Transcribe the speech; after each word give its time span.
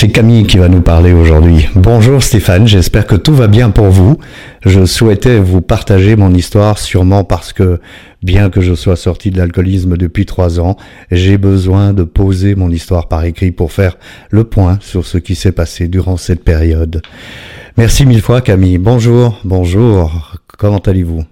C'est 0.00 0.08
Camille 0.08 0.46
qui 0.46 0.56
va 0.56 0.70
nous 0.70 0.80
parler 0.80 1.12
aujourd'hui. 1.12 1.68
Bonjour 1.74 2.22
Stéphane, 2.22 2.66
j'espère 2.66 3.06
que 3.06 3.16
tout 3.16 3.34
va 3.34 3.48
bien 3.48 3.68
pour 3.68 3.88
vous. 3.88 4.16
Je 4.64 4.86
souhaitais 4.86 5.38
vous 5.38 5.60
partager 5.60 6.16
mon 6.16 6.32
histoire 6.32 6.78
sûrement 6.78 7.22
parce 7.22 7.52
que, 7.52 7.80
bien 8.22 8.48
que 8.48 8.62
je 8.62 8.72
sois 8.72 8.96
sorti 8.96 9.30
de 9.30 9.36
l'alcoolisme 9.36 9.98
depuis 9.98 10.24
trois 10.24 10.58
ans, 10.58 10.78
j'ai 11.10 11.36
besoin 11.36 11.92
de 11.92 12.04
poser 12.04 12.54
mon 12.54 12.70
histoire 12.70 13.08
par 13.08 13.26
écrit 13.26 13.52
pour 13.52 13.72
faire 13.72 13.98
le 14.30 14.44
point 14.44 14.78
sur 14.80 15.04
ce 15.04 15.18
qui 15.18 15.34
s'est 15.34 15.52
passé 15.52 15.86
durant 15.86 16.16
cette 16.16 16.44
période. 16.44 17.02
Merci 17.76 18.06
mille 18.06 18.22
fois 18.22 18.40
Camille. 18.40 18.78
Bonjour, 18.78 19.38
bonjour. 19.44 20.38
Comment 20.56 20.78
allez-vous? 20.78 21.24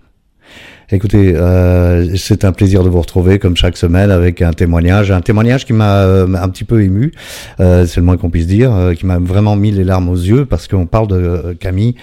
Écoutez, 0.90 1.34
euh, 1.36 2.16
c'est 2.16 2.46
un 2.46 2.52
plaisir 2.52 2.82
de 2.82 2.88
vous 2.88 3.02
retrouver 3.02 3.38
comme 3.38 3.54
chaque 3.56 3.76
semaine 3.76 4.10
avec 4.10 4.40
un 4.40 4.54
témoignage, 4.54 5.10
un 5.10 5.20
témoignage 5.20 5.66
qui 5.66 5.74
m'a 5.74 5.98
euh, 5.98 6.26
un 6.32 6.48
petit 6.48 6.64
peu 6.64 6.82
ému, 6.82 7.12
euh, 7.60 7.84
c'est 7.84 8.00
le 8.00 8.06
moins 8.06 8.16
qu'on 8.16 8.30
puisse 8.30 8.46
dire, 8.46 8.74
euh, 8.74 8.94
qui 8.94 9.04
m'a 9.04 9.18
vraiment 9.18 9.54
mis 9.54 9.70
les 9.70 9.84
larmes 9.84 10.08
aux 10.08 10.16
yeux 10.16 10.46
parce 10.46 10.66
qu'on 10.66 10.86
parle 10.86 11.08
de 11.08 11.54
Camille 11.60 11.94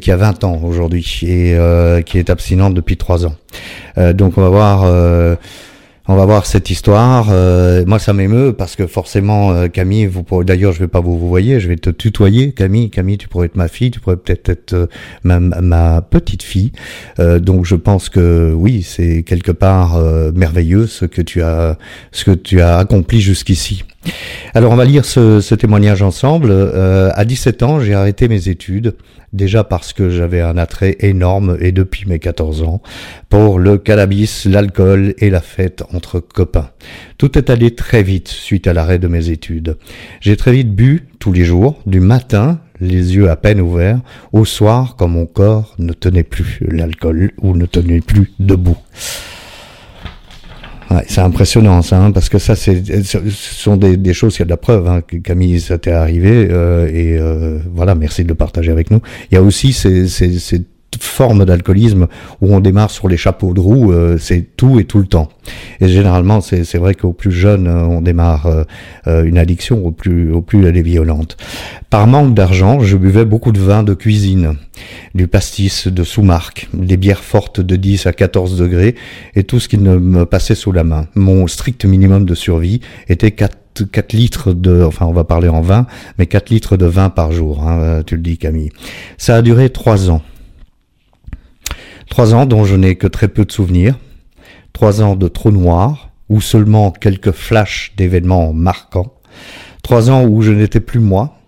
qui 0.00 0.12
a 0.12 0.16
20 0.16 0.44
ans 0.44 0.60
aujourd'hui 0.62 1.04
et 1.22 1.56
qui 2.04 2.18
est 2.18 2.30
abstinente 2.30 2.74
depuis 2.74 2.96
3 2.96 3.26
ans. 3.26 3.34
donc 4.14 4.38
on 4.38 4.42
va 4.42 4.48
voir 4.48 5.36
on 6.10 6.16
va 6.16 6.26
voir 6.26 6.44
cette 6.44 6.70
histoire. 6.70 7.28
Euh, 7.30 7.84
moi, 7.86 8.00
ça 8.00 8.12
m'émeut 8.12 8.52
parce 8.52 8.74
que 8.74 8.88
forcément, 8.88 9.52
euh, 9.52 9.68
Camille, 9.68 10.06
vous 10.06 10.24
pourrez. 10.24 10.44
D'ailleurs, 10.44 10.72
je 10.72 10.80
vais 10.80 10.88
pas 10.88 11.00
vous 11.00 11.16
vous 11.16 11.28
voyez, 11.28 11.60
je 11.60 11.68
vais 11.68 11.76
te 11.76 11.88
tutoyer, 11.88 12.50
Camille. 12.50 12.90
Camille, 12.90 13.16
tu 13.16 13.28
pourrais 13.28 13.46
être 13.46 13.54
ma 13.54 13.68
fille, 13.68 13.92
tu 13.92 14.00
pourrais 14.00 14.16
peut-être 14.16 14.48
être, 14.48 14.72
euh, 14.72 14.86
ma, 15.22 15.38
ma, 15.38 16.02
petite 16.02 16.42
fille. 16.42 16.72
donc, 17.18 17.64
je 17.64 17.76
pense 17.76 18.08
que 18.08 18.52
oui, 18.52 18.82
c'est 18.82 19.22
quelque 19.22 19.52
part 19.52 20.00
merveilleux 20.34 20.86
ce 20.86 21.04
que 21.04 21.22
tu 21.22 21.42
as, 21.42 21.78
ce 22.10 22.24
que 22.24 22.32
tu 22.32 22.60
as 22.60 22.78
accompli 22.78 23.20
jusqu'ici. 23.20 23.84
Alors 24.54 24.72
on 24.72 24.76
va 24.76 24.84
lire 24.84 25.04
ce, 25.04 25.54
témoignage 25.54 26.02
ensemble. 26.02 26.48
Euh, 26.50 27.10
à 27.14 27.24
17 27.24 27.62
ans, 27.62 27.80
j'ai 27.80 27.94
arrêté 27.94 28.28
mes 28.28 28.48
études, 28.48 28.96
déjà 29.32 29.62
parce 29.62 29.92
que 29.92 30.10
j'avais 30.10 30.40
un 30.40 30.56
attrait 30.56 30.96
énorme, 31.00 31.56
et 31.60 31.70
depuis 31.70 32.08
mes 32.08 32.18
14 32.18 32.62
ans, 32.62 32.82
pour 33.28 33.58
le 33.58 33.78
cannabis, 33.78 34.46
l'alcool 34.46 35.14
et 35.18 35.30
la 35.30 35.40
fête 35.40 35.84
entre 35.92 36.18
copains. 36.18 36.70
Tout 37.18 37.38
est 37.38 37.50
allé 37.50 37.74
très 37.74 38.02
vite 38.02 38.28
suite 38.28 38.66
à 38.66 38.72
l'arrêt 38.72 38.98
de 38.98 39.08
mes 39.08 39.30
études. 39.30 39.76
J'ai 40.20 40.36
très 40.36 40.52
vite 40.52 40.74
bu 40.74 41.06
tous 41.18 41.32
les 41.32 41.44
jours, 41.44 41.78
du 41.86 42.00
matin, 42.00 42.60
les 42.80 43.14
yeux 43.14 43.30
à 43.30 43.36
peine 43.36 43.60
ouverts, 43.60 44.00
au 44.32 44.44
soir 44.44 44.96
quand 44.98 45.08
mon 45.08 45.26
corps 45.26 45.74
ne 45.78 45.92
tenait 45.92 46.24
plus 46.24 46.60
l'alcool 46.62 47.30
ou 47.40 47.54
ne 47.54 47.66
tenait 47.66 48.00
plus 48.00 48.32
debout. 48.40 48.78
C'est 51.06 51.20
impressionnant 51.20 51.82
ça, 51.82 52.02
hein, 52.02 52.10
parce 52.10 52.28
que 52.28 52.38
ça, 52.38 52.56
c'est, 52.56 52.82
ce 53.04 53.20
sont 53.30 53.76
des, 53.76 53.96
des 53.96 54.12
choses, 54.12 54.36
il 54.36 54.38
y 54.40 54.42
a 54.42 54.44
de 54.44 54.50
la 54.50 54.56
preuve. 54.56 54.88
Hein, 54.88 55.02
Camille, 55.22 55.60
ça 55.60 55.78
t'est 55.78 55.92
arrivé, 55.92 56.48
euh, 56.50 56.88
et 56.88 57.16
euh, 57.16 57.58
voilà, 57.72 57.94
merci 57.94 58.24
de 58.24 58.28
le 58.28 58.34
partager 58.34 58.72
avec 58.72 58.90
nous. 58.90 59.00
Il 59.30 59.34
y 59.36 59.38
a 59.38 59.42
aussi 59.42 59.72
ces, 59.72 60.08
ces 60.08 60.62
forme 60.98 61.44
d'alcoolisme 61.44 62.06
où 62.40 62.54
on 62.54 62.60
démarre 62.60 62.90
sur 62.90 63.08
les 63.08 63.16
chapeaux 63.16 63.52
de 63.54 63.60
roue, 63.60 63.92
euh, 63.92 64.16
c'est 64.18 64.56
tout 64.56 64.80
et 64.80 64.84
tout 64.84 64.98
le 64.98 65.06
temps. 65.06 65.28
Et 65.80 65.88
généralement, 65.88 66.40
c'est 66.40 66.76
vrai 66.76 66.94
qu'au 66.94 67.12
plus 67.12 67.32
jeune, 67.32 67.66
euh, 67.66 67.84
on 67.84 68.00
démarre 68.00 68.46
euh, 69.06 69.24
une 69.24 69.38
addiction, 69.38 69.84
au 69.84 69.90
plus, 69.90 70.32
au 70.32 70.40
plus 70.40 70.66
elle 70.66 70.76
est 70.76 70.82
violente. 70.82 71.36
Par 71.90 72.06
manque 72.06 72.34
d'argent, 72.34 72.80
je 72.80 72.96
buvais 72.96 73.24
beaucoup 73.24 73.52
de 73.52 73.60
vin 73.60 73.82
de 73.82 73.94
cuisine, 73.94 74.54
du 75.14 75.26
pastis 75.26 75.88
de 75.88 76.04
sous-marque, 76.04 76.68
des 76.72 76.96
bières 76.96 77.24
fortes 77.24 77.60
de 77.60 77.76
10 77.76 78.06
à 78.06 78.12
14 78.12 78.56
degrés 78.58 78.94
et 79.34 79.44
tout 79.44 79.60
ce 79.60 79.68
qui 79.68 79.78
ne 79.78 79.96
me 79.96 80.24
passait 80.26 80.54
sous 80.54 80.72
la 80.72 80.84
main. 80.84 81.06
Mon 81.14 81.46
strict 81.46 81.84
minimum 81.84 82.24
de 82.24 82.34
survie 82.34 82.80
était 83.08 83.32
4 83.32 83.56
4 83.92 84.12
litres 84.12 84.52
de, 84.52 84.82
enfin 84.82 85.06
on 85.06 85.12
va 85.12 85.24
parler 85.24 85.48
en 85.48 85.60
vin, 85.60 85.86
mais 86.18 86.26
4 86.26 86.50
litres 86.50 86.76
de 86.76 86.86
vin 86.86 87.08
par 87.08 87.32
jour, 87.32 87.62
hein, 87.66 88.02
tu 88.04 88.16
le 88.16 88.20
dis 88.20 88.36
Camille. 88.36 88.70
Ça 89.16 89.36
a 89.36 89.42
duré 89.42 89.70
3 89.70 90.10
ans. 90.10 90.22
Trois 92.10 92.34
ans 92.34 92.44
dont 92.44 92.64
je 92.64 92.74
n'ai 92.76 92.96
que 92.96 93.06
très 93.06 93.28
peu 93.28 93.44
de 93.44 93.52
souvenirs. 93.52 93.98
Trois 94.74 95.00
ans 95.00 95.14
de 95.14 95.28
trou 95.28 95.52
noir, 95.52 96.10
ou 96.28 96.40
seulement 96.40 96.90
quelques 96.90 97.30
flashs 97.30 97.92
d'événements 97.96 98.52
marquants. 98.52 99.14
Trois 99.82 100.10
ans 100.10 100.26
où 100.26 100.42
je 100.42 100.50
n'étais 100.50 100.80
plus 100.80 101.00
moi. 101.00 101.38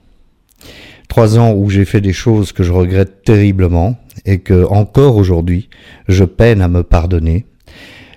Trois 1.09 1.37
ans 1.39 1.53
où 1.53 1.69
j'ai 1.69 1.85
fait 1.85 2.01
des 2.01 2.13
choses 2.13 2.53
que 2.53 2.63
je 2.63 2.73
regrette 2.73 3.23
terriblement 3.25 3.97
et 4.25 4.39
que, 4.39 4.65
encore 4.65 5.17
aujourd'hui, 5.17 5.69
je 6.09 6.25
peine 6.25 6.63
à 6.63 6.69
me 6.69 6.85
pardonner. 6.85 7.45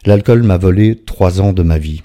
L'alcool 0.06 0.44
m'a 0.44 0.58
volé 0.58 0.96
trois 0.96 1.42
ans 1.42 1.52
de 1.52 1.64
ma 1.64 1.80
vie. 1.80 2.03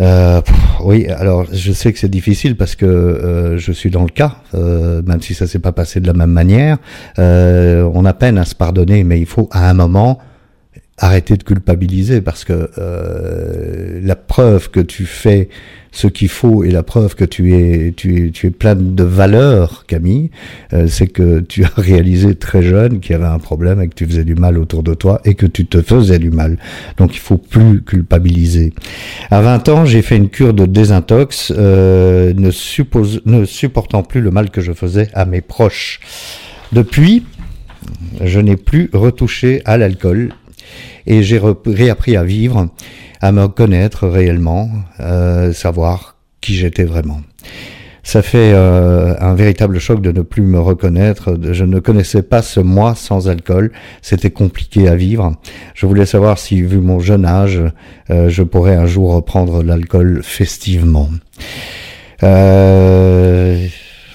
Euh, 0.00 0.40
oui, 0.82 1.06
alors 1.08 1.46
je 1.50 1.72
sais 1.72 1.92
que 1.92 1.98
c'est 1.98 2.10
difficile 2.10 2.56
parce 2.56 2.74
que 2.74 2.84
euh, 2.86 3.58
je 3.58 3.72
suis 3.72 3.90
dans 3.90 4.02
le 4.02 4.10
cas, 4.10 4.36
euh, 4.54 5.02
même 5.02 5.22
si 5.22 5.34
ça 5.34 5.46
s'est 5.46 5.58
pas 5.58 5.72
passé 5.72 6.00
de 6.00 6.06
la 6.06 6.12
même 6.12 6.30
manière. 6.30 6.78
Euh, 7.18 7.88
on 7.94 8.04
a 8.04 8.12
peine 8.12 8.38
à 8.38 8.44
se 8.44 8.54
pardonner, 8.54 9.04
mais 9.04 9.18
il 9.20 9.26
faut 9.26 9.48
à 9.52 9.68
un 9.68 9.74
moment 9.74 10.18
arrêter 10.98 11.36
de 11.36 11.42
culpabiliser 11.42 12.22
parce 12.22 12.44
que 12.44 12.70
euh, 12.78 14.00
la 14.02 14.16
preuve 14.16 14.70
que 14.70 14.80
tu 14.80 15.04
fais 15.04 15.50
ce 15.92 16.06
qu'il 16.06 16.28
faut 16.28 16.64
et 16.64 16.70
la 16.70 16.82
preuve 16.82 17.14
que 17.14 17.24
tu 17.24 17.54
es 17.54 17.92
tu 17.92 18.26
es 18.26 18.30
tu 18.30 18.46
es 18.46 18.50
plein 18.50 18.74
de 18.74 19.02
valeurs 19.02 19.84
Camille 19.86 20.30
euh, 20.72 20.86
c'est 20.88 21.06
que 21.06 21.40
tu 21.40 21.64
as 21.64 21.72
réalisé 21.76 22.34
très 22.34 22.62
jeune 22.62 23.00
qu'il 23.00 23.12
y 23.12 23.14
avait 23.14 23.26
un 23.26 23.38
problème 23.38 23.80
et 23.82 23.88
que 23.88 23.94
tu 23.94 24.06
faisais 24.06 24.24
du 24.24 24.34
mal 24.34 24.58
autour 24.58 24.82
de 24.82 24.94
toi 24.94 25.20
et 25.26 25.34
que 25.34 25.46
tu 25.46 25.66
te 25.66 25.82
faisais 25.82 26.18
du 26.18 26.30
mal. 26.30 26.58
Donc 26.96 27.14
il 27.14 27.20
faut 27.20 27.38
plus 27.38 27.82
culpabiliser. 27.82 28.72
À 29.30 29.42
20 29.42 29.68
ans 29.68 29.84
j'ai 29.84 30.00
fait 30.00 30.16
une 30.16 30.30
cure 30.30 30.54
de 30.54 30.64
désintox 30.64 31.52
euh, 31.56 32.32
ne 32.34 32.50
suppose 32.50 33.20
ne 33.26 33.44
supportant 33.44 34.02
plus 34.02 34.22
le 34.22 34.30
mal 34.30 34.50
que 34.50 34.62
je 34.62 34.72
faisais 34.72 35.10
à 35.12 35.26
mes 35.26 35.42
proches. 35.42 36.00
Depuis 36.72 37.22
je 38.24 38.40
n'ai 38.40 38.56
plus 38.56 38.88
retouché 38.92 39.60
à 39.66 39.76
l'alcool 39.76 40.30
et 41.06 41.22
j'ai 41.22 41.40
réappris 41.66 42.16
à 42.16 42.24
vivre, 42.24 42.68
à 43.20 43.32
me 43.32 43.48
connaître 43.48 44.06
réellement, 44.06 44.70
euh, 45.00 45.52
savoir 45.52 46.16
qui 46.40 46.54
j'étais 46.54 46.84
vraiment. 46.84 47.20
Ça 48.06 48.22
fait 48.22 48.52
euh, 48.54 49.14
un 49.18 49.34
véritable 49.34 49.80
choc 49.80 50.00
de 50.00 50.12
ne 50.12 50.22
plus 50.22 50.42
me 50.42 50.60
reconnaître. 50.60 51.36
Je 51.50 51.64
ne 51.64 51.80
connaissais 51.80 52.22
pas 52.22 52.40
ce 52.40 52.60
moi 52.60 52.94
sans 52.94 53.28
alcool. 53.28 53.72
C'était 54.00 54.30
compliqué 54.30 54.86
à 54.86 54.94
vivre. 54.94 55.34
Je 55.74 55.86
voulais 55.86 56.06
savoir 56.06 56.38
si, 56.38 56.62
vu 56.62 56.78
mon 56.78 57.00
jeune 57.00 57.24
âge, 57.24 57.60
euh, 58.10 58.28
je 58.28 58.44
pourrais 58.44 58.76
un 58.76 58.86
jour 58.86 59.12
reprendre 59.12 59.64
l'alcool 59.64 60.20
festivement. 60.22 61.10
Euh, 62.22 63.66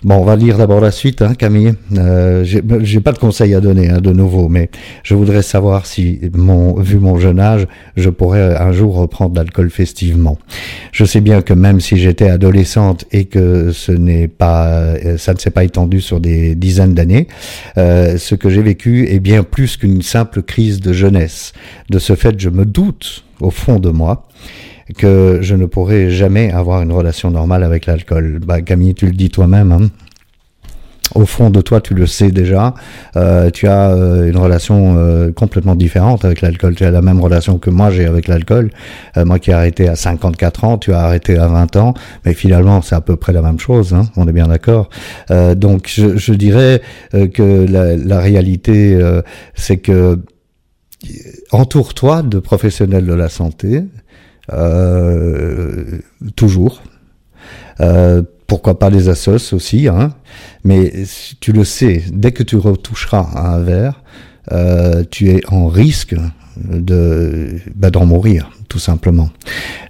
Bon, 0.04 0.16
on 0.16 0.24
va 0.24 0.36
lire 0.36 0.58
d'abord 0.58 0.82
la 0.82 0.90
suite, 0.90 1.22
hein, 1.22 1.36
Camille. 1.36 1.76
Euh, 1.96 2.44
J'ai 2.44 3.00
pas 3.02 3.12
de 3.12 3.20
conseils 3.20 3.54
à 3.54 3.60
donner, 3.60 3.88
hein, 3.90 4.02
de 4.02 4.12
nouveau, 4.12 4.50
mais 4.50 4.72
je 5.04 5.14
voudrais 5.14 5.44
savoir 5.44 5.86
si, 5.86 6.20
mon, 6.34 6.74
vu 6.74 6.98
mon 6.98 7.20
jeune 7.20 7.40
âge, 7.40 7.68
je 7.98 8.10
pourrais 8.10 8.58
un 8.58 8.72
jour 8.72 8.96
reprendre 8.96 9.36
l'alcool 9.36 9.70
festivement. 9.70 10.40
Je 10.92 11.06
sais 11.06 11.22
bien 11.22 11.44
que 11.44 11.54
même 11.54 11.80
si 11.80 11.98
j'étais 11.98 12.30
adolescente 12.30 13.06
et 13.12 13.26
que 13.26 13.72
ce 13.72 13.92
n'est 13.92 14.28
pas, 14.28 14.96
ça 15.18 15.36
ne 15.36 15.38
s'est 15.38 15.52
pas 15.52 15.66
étendu 15.66 16.02
sur 16.02 16.20
des 16.20 16.56
dizaines 16.56 16.96
d'années, 16.96 17.28
euh, 17.78 18.18
ce 18.18 18.34
que 18.34 18.50
j'ai 18.50 18.64
vécu 18.64 19.08
est 19.08 19.20
bien 19.20 19.44
plus 19.44 19.78
qu'une 19.78 20.02
simple 20.02 20.42
crise 20.42 20.80
de 20.80 20.94
jeunesse. 20.94 21.54
De 21.92 22.00
ce 22.00 22.16
fait, 22.16 22.40
je 22.40 22.50
me 22.50 22.66
doute 22.66 23.24
au 23.40 23.52
fond 23.52 23.78
de 23.78 23.92
moi 23.92 24.28
que 24.98 25.40
je 25.42 25.56
ne 25.56 25.66
pourrai 25.66 26.10
jamais 26.10 26.52
avoir 26.52 26.82
une 26.82 26.92
relation 26.92 27.32
normale 27.32 27.64
avec 27.64 27.86
l'alcool. 27.86 28.40
Bah, 28.46 28.62
Camille, 28.62 28.94
tu 28.94 29.06
le 29.06 29.14
dis 29.14 29.30
toi-même. 29.30 29.72
Hein. 29.72 29.90
Au 31.14 31.26
fond 31.26 31.50
de 31.50 31.60
toi, 31.60 31.82
tu 31.82 31.94
le 31.94 32.08
sais 32.08 32.32
déjà. 32.32 32.74
Euh, 33.18 33.50
tu 33.50 33.68
as 33.68 33.92
euh, 33.92 34.30
une 34.30 34.38
relation 34.38 34.96
euh, 34.98 35.32
complètement 35.32 35.76
différente 35.76 36.24
avec 36.24 36.42
l'alcool. 36.42 36.76
Tu 36.76 36.86
as 36.86 36.92
la 36.92 37.02
même 37.02 37.20
relation 37.20 37.58
que 37.58 37.70
moi 37.70 37.92
j'ai 37.92 38.06
avec 38.06 38.28
l'alcool. 38.28 38.70
Euh, 39.18 39.26
moi 39.26 39.38
qui 39.40 39.50
ai 39.50 39.54
arrêté 39.54 39.90
à 39.90 39.96
54 39.96 40.64
ans, 40.64 40.78
tu 40.78 40.94
as 40.94 41.02
arrêté 41.02 41.38
à 41.38 41.48
20 41.48 41.76
ans, 41.76 41.94
mais 42.26 42.34
finalement 42.34 42.82
c'est 42.82 42.96
à 42.96 43.02
peu 43.02 43.18
près 43.18 43.34
la 43.34 43.42
même 43.42 43.60
chose. 43.60 43.94
Hein, 43.94 44.04
on 44.16 44.28
est 44.28 44.32
bien 44.32 44.48
d'accord. 44.48 44.90
donc 45.56 45.90
je, 45.94 46.18
je 46.18 46.34
dirais 46.34 46.82
que 47.12 47.66
la, 47.70 47.98
la 47.98 48.20
réalité, 48.20 48.98
c'est 49.56 49.78
que 49.78 50.20
entoure-toi 51.52 52.22
de 52.24 52.40
professionnels 52.40 53.06
de 53.06 53.14
la 53.14 53.30
santé, 53.30 53.78
euh, 53.78 53.84
toujours. 56.36 56.82
Euh, 57.82 58.22
pourquoi 58.48 58.78
pas 58.78 58.90
les 58.90 59.08
assos 59.10 59.54
aussi, 59.54 59.88
hein. 59.88 60.14
mais 60.64 60.92
tu 61.40 61.54
le 61.54 61.64
sais, 61.64 62.04
dès 62.12 62.32
que 62.32 62.44
tu 62.44 62.58
retoucheras 62.58 63.26
à 63.34 63.54
un 63.54 63.60
verre, 63.60 64.02
euh, 64.52 65.04
tu 65.10 65.30
es 65.30 65.42
en 65.48 65.68
risque 65.68 66.16
de 66.58 67.56
bah, 67.76 67.90
d'en 67.90 68.06
mourir 68.06 68.52
tout 68.68 68.80
simplement 68.80 69.30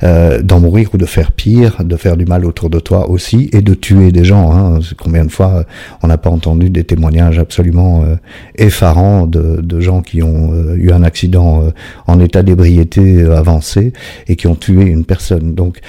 euh, 0.04 0.42
d'en 0.42 0.60
mourir 0.60 0.90
ou 0.94 0.98
de 0.98 1.06
faire 1.06 1.32
pire 1.32 1.84
de 1.84 1.96
faire 1.96 2.18
du 2.18 2.26
mal 2.26 2.46
autour 2.46 2.70
de 2.70 2.80
toi 2.80 3.10
aussi 3.10 3.50
et 3.54 3.62
de 3.62 3.74
tuer 3.74 4.12
des 4.12 4.24
gens 4.24 4.52
hein. 4.52 4.80
combien 4.98 5.26
de 5.26 5.32
fois 5.32 5.66
on 6.02 6.08
n'a 6.08 6.18
pas 6.18 6.30
entendu 6.30 6.70
des 6.70 6.84
témoignages 6.84 7.40
absolument 7.40 8.04
euh, 8.04 8.16
effarants 8.56 9.28
de, 9.28 9.62
de, 9.62 9.80
gens 9.80 10.02
qui 10.02 10.24
ont 10.24 10.52
euh, 10.54 10.76
eu 10.76 10.92
un 10.92 11.04
accident 11.04 11.64
euh, 11.64 11.72
en 12.08 12.20
état 12.20 12.44
d'ébriété 12.44 13.24
avancé 13.24 13.94
et 14.28 14.36
qui 14.36 14.48
ont 14.48 14.56
tué 14.56 14.84
une 14.84 15.06
personne 15.06 15.54
donc 15.54 15.80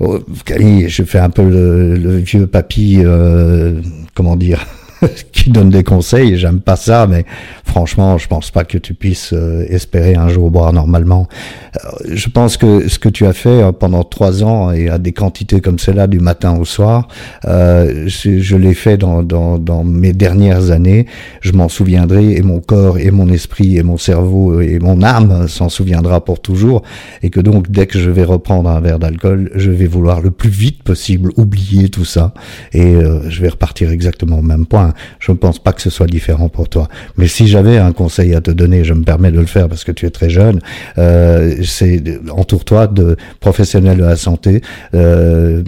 oh, 0.00 0.20
je 0.46 1.02
fais 1.04 1.18
un 1.18 1.30
peu 1.30 1.48
le, 1.48 1.96
le 1.96 2.16
vieux 2.18 2.46
papy 2.46 3.02
comment 4.14 4.36
dire 4.36 4.66
qui 5.32 5.50
donne 5.50 5.70
des 5.70 5.84
conseils. 5.84 6.36
J'aime 6.36 6.60
pas 6.60 6.76
ça, 6.76 7.06
mais 7.06 7.24
franchement, 7.64 8.18
je 8.18 8.28
pense 8.28 8.50
pas 8.50 8.64
que 8.64 8.78
tu 8.78 8.94
puisses 8.94 9.32
euh, 9.32 9.64
espérer 9.68 10.14
un 10.14 10.28
jour 10.28 10.50
boire 10.50 10.72
normalement. 10.72 11.28
Euh, 11.76 11.90
je 12.12 12.28
pense 12.28 12.56
que 12.56 12.88
ce 12.88 12.98
que 12.98 13.08
tu 13.08 13.26
as 13.26 13.32
fait 13.32 13.62
euh, 13.62 13.72
pendant 13.72 14.04
trois 14.04 14.42
ans 14.42 14.72
et 14.72 14.88
à 14.88 14.98
des 14.98 15.12
quantités 15.12 15.60
comme 15.60 15.78
celle-là 15.78 16.06
du 16.06 16.20
matin 16.20 16.56
au 16.56 16.64
soir, 16.64 17.08
je, 17.44 18.56
l'ai 18.56 18.74
fait 18.74 18.96
dans, 18.96 19.84
mes 19.84 20.12
dernières 20.12 20.70
années. 20.70 21.06
Je 21.40 21.52
m'en 21.52 21.68
souviendrai 21.68 22.32
et 22.32 22.42
mon 22.42 22.60
corps 22.60 22.98
et 22.98 23.10
mon 23.10 23.28
esprit 23.28 23.76
et 23.76 23.82
mon 23.82 23.96
cerveau 23.96 24.60
et 24.60 24.78
mon 24.78 25.02
âme 25.02 25.48
s'en 25.48 25.68
souviendra 25.68 26.24
pour 26.24 26.40
toujours. 26.40 26.82
Et 27.22 27.30
que 27.30 27.40
donc, 27.40 27.70
dès 27.70 27.86
que 27.86 27.98
je 27.98 28.10
vais 28.10 28.24
reprendre 28.24 28.68
un 28.68 28.80
verre 28.80 28.98
d'alcool, 28.98 29.50
je 29.54 29.70
vais 29.70 29.86
vouloir 29.86 30.20
le 30.20 30.30
plus 30.30 30.50
vite 30.50 30.82
possible 30.82 31.30
oublier 31.36 31.88
tout 31.88 32.04
ça 32.04 32.34
et 32.72 32.94
je 33.28 33.42
vais 33.42 33.48
repartir 33.48 33.90
exactement 33.90 34.38
au 34.38 34.42
même 34.42 34.66
point. 34.66 34.87
Je 35.18 35.32
ne 35.32 35.36
pense 35.36 35.58
pas 35.58 35.72
que 35.72 35.82
ce 35.82 35.90
soit 35.90 36.06
différent 36.06 36.48
pour 36.48 36.68
toi. 36.68 36.88
Mais 37.16 37.28
si 37.28 37.46
j'avais 37.46 37.78
un 37.78 37.92
conseil 37.92 38.34
à 38.34 38.40
te 38.40 38.50
donner, 38.50 38.84
je 38.84 38.94
me 38.94 39.02
permets 39.02 39.30
de 39.30 39.40
le 39.40 39.46
faire 39.46 39.68
parce 39.68 39.84
que 39.84 39.92
tu 39.92 40.06
es 40.06 40.10
très 40.10 40.30
jeune, 40.30 40.60
euh, 40.98 41.56
c'est 41.64 42.02
entoure-toi 42.30 42.86
de 42.86 43.16
professionnels 43.40 43.98
de 43.98 44.04
la 44.04 44.16
santé 44.16 44.62
euh, 44.94 45.62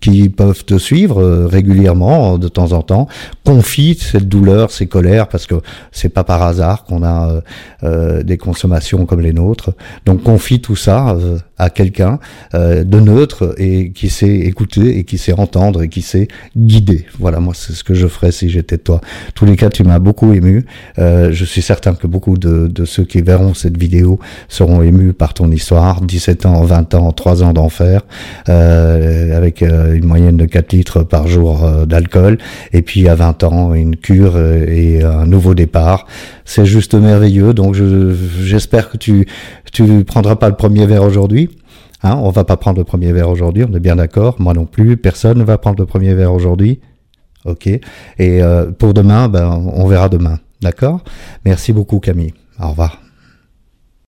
qui 0.00 0.28
peuvent 0.28 0.64
te 0.64 0.78
suivre 0.78 1.22
euh, 1.22 1.46
régulièrement, 1.46 2.38
de 2.38 2.48
temps 2.48 2.72
en 2.72 2.82
temps. 2.82 3.08
Confie 3.44 3.98
cette 4.00 4.28
douleur, 4.28 4.70
ces 4.70 4.86
colères, 4.86 5.28
parce 5.28 5.46
que 5.46 5.56
c'est 5.92 6.08
pas 6.08 6.24
par 6.24 6.42
hasard 6.42 6.84
qu'on 6.84 7.02
a 7.02 7.42
des 8.22 8.36
consommations 8.36 9.06
comme 9.06 9.20
les 9.20 9.32
nôtres. 9.32 9.70
Donc 10.06 10.22
confie 10.22 10.60
tout 10.60 10.76
ça 10.76 11.16
à 11.58 11.70
quelqu'un 11.70 12.18
de 12.52 13.00
neutre 13.00 13.54
et 13.58 13.90
qui 13.92 14.08
sait 14.08 14.36
écouter 14.36 14.98
et 14.98 15.04
qui 15.04 15.18
sait 15.18 15.32
entendre 15.32 15.82
et 15.82 15.88
qui 15.88 16.02
sait 16.02 16.28
guider. 16.56 17.06
Voilà, 17.18 17.40
moi 17.40 17.54
c'est 17.56 17.72
ce 17.72 17.82
que 17.82 17.94
je 17.94 18.06
ferais 18.06 18.32
si 18.32 18.50
j'ai 18.50 18.59
de 18.62 18.76
toi. 18.76 19.00
tous 19.34 19.44
les 19.44 19.56
cas, 19.56 19.68
tu 19.68 19.84
m'as 19.84 19.98
beaucoup 19.98 20.32
ému. 20.32 20.64
Euh, 20.98 21.30
je 21.32 21.44
suis 21.44 21.62
certain 21.62 21.94
que 21.94 22.06
beaucoup 22.06 22.36
de, 22.36 22.66
de, 22.66 22.84
ceux 22.84 23.04
qui 23.04 23.20
verront 23.22 23.54
cette 23.54 23.76
vidéo 23.76 24.18
seront 24.48 24.82
émus 24.82 25.12
par 25.12 25.34
ton 25.34 25.50
histoire. 25.50 26.00
17 26.00 26.46
ans, 26.46 26.62
20 26.62 26.94
ans, 26.94 27.12
3 27.12 27.42
ans 27.42 27.52
d'enfer, 27.52 28.02
euh, 28.48 29.36
avec 29.36 29.62
euh, 29.62 29.94
une 29.94 30.06
moyenne 30.06 30.36
de 30.36 30.44
4 30.44 30.72
litres 30.72 31.02
par 31.02 31.26
jour 31.26 31.64
euh, 31.64 31.86
d'alcool, 31.86 32.38
et 32.72 32.82
puis 32.82 33.08
à 33.08 33.14
20 33.14 33.44
ans, 33.44 33.74
une 33.74 33.96
cure 33.96 34.38
et 34.38 35.02
un 35.02 35.26
nouveau 35.26 35.54
départ. 35.54 36.06
C'est 36.44 36.66
juste 36.66 36.94
merveilleux. 36.94 37.54
Donc 37.54 37.76
j'espère 38.42 38.90
que 38.90 38.96
tu 38.96 39.26
tu 39.72 40.04
prendras 40.04 40.36
pas 40.36 40.48
le 40.48 40.56
premier 40.56 40.86
verre 40.86 41.04
aujourd'hui. 41.04 41.48
Hein, 42.02 42.16
on 42.22 42.30
va 42.30 42.44
pas 42.44 42.56
prendre 42.56 42.78
le 42.78 42.84
premier 42.84 43.12
verre 43.12 43.28
aujourd'hui, 43.28 43.64
on 43.70 43.74
est 43.74 43.80
bien 43.80 43.96
d'accord. 43.96 44.36
Moi 44.38 44.54
non 44.54 44.64
plus, 44.64 44.96
personne 44.96 45.38
ne 45.38 45.44
va 45.44 45.58
prendre 45.58 45.78
le 45.78 45.86
premier 45.86 46.14
verre 46.14 46.32
aujourd'hui. 46.32 46.80
Ok. 47.44 47.66
Et 47.66 47.80
euh, 48.20 48.70
pour 48.70 48.94
demain, 48.94 49.28
ben, 49.28 49.48
on 49.48 49.86
verra 49.86 50.08
demain. 50.08 50.38
D'accord? 50.60 51.02
Merci 51.44 51.72
beaucoup 51.72 52.00
Camille. 52.00 52.34
Au 52.60 52.68
revoir. 52.68 53.00